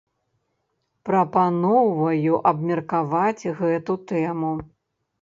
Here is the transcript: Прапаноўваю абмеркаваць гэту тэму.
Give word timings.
Прапаноўваю 1.09 2.33
абмеркаваць 2.55 3.49
гэту 3.63 4.01
тэму. 4.11 4.55